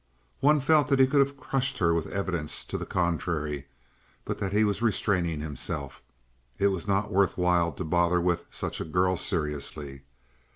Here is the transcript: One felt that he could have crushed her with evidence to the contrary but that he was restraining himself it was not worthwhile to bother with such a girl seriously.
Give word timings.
One 0.39 0.59
felt 0.59 0.87
that 0.87 0.97
he 0.99 1.05
could 1.05 1.19
have 1.19 1.39
crushed 1.39 1.77
her 1.77 1.93
with 1.93 2.07
evidence 2.07 2.65
to 2.65 2.75
the 2.75 2.87
contrary 2.87 3.67
but 4.25 4.39
that 4.39 4.51
he 4.51 4.63
was 4.63 4.81
restraining 4.81 5.41
himself 5.41 6.01
it 6.57 6.69
was 6.69 6.87
not 6.87 7.11
worthwhile 7.13 7.71
to 7.73 7.83
bother 7.83 8.19
with 8.19 8.45
such 8.49 8.81
a 8.81 8.85
girl 8.85 9.15
seriously. 9.15 10.01